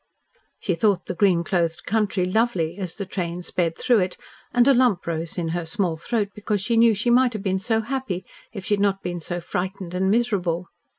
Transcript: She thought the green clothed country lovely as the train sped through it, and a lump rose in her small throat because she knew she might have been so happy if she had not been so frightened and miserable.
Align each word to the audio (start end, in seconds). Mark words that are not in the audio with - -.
She 0.59 0.73
thought 0.73 1.05
the 1.05 1.13
green 1.13 1.43
clothed 1.43 1.83
country 1.85 2.25
lovely 2.25 2.75
as 2.79 2.95
the 2.95 3.05
train 3.05 3.43
sped 3.43 3.77
through 3.77 3.99
it, 3.99 4.17
and 4.51 4.67
a 4.67 4.73
lump 4.73 5.05
rose 5.05 5.37
in 5.37 5.49
her 5.49 5.63
small 5.63 5.95
throat 5.95 6.29
because 6.33 6.59
she 6.59 6.75
knew 6.75 6.95
she 6.95 7.11
might 7.11 7.33
have 7.33 7.43
been 7.43 7.59
so 7.59 7.81
happy 7.81 8.25
if 8.51 8.65
she 8.65 8.73
had 8.73 8.81
not 8.81 9.03
been 9.03 9.19
so 9.19 9.39
frightened 9.39 9.93
and 9.93 10.09
miserable. 10.09 10.65